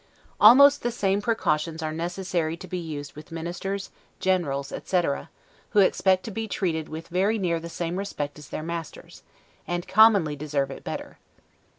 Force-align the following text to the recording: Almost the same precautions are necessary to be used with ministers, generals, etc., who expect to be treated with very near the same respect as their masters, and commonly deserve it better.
Almost 0.39 0.81
the 0.81 0.89
same 0.89 1.21
precautions 1.21 1.83
are 1.83 1.91
necessary 1.93 2.57
to 2.57 2.67
be 2.67 2.79
used 2.79 3.13
with 3.13 3.31
ministers, 3.31 3.91
generals, 4.19 4.71
etc., 4.71 5.29
who 5.73 5.79
expect 5.79 6.23
to 6.23 6.31
be 6.31 6.47
treated 6.47 6.89
with 6.89 7.09
very 7.09 7.37
near 7.37 7.59
the 7.59 7.69
same 7.69 7.97
respect 7.97 8.39
as 8.39 8.49
their 8.49 8.63
masters, 8.63 9.21
and 9.67 9.87
commonly 9.87 10.35
deserve 10.35 10.71
it 10.71 10.83
better. 10.83 11.19